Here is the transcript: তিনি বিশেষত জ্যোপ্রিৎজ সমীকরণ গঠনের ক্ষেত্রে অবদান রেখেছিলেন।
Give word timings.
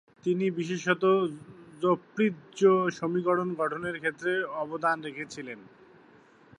তিনি 0.23 0.45
বিশেষত 0.51 1.03
জ্যোপ্রিৎজ 1.81 2.59
সমীকরণ 2.91 3.49
গঠনের 3.55 3.95
ক্ষেত্রে 3.99 4.31
অবদান 4.61 4.97
রেখেছিলেন। 5.01 5.59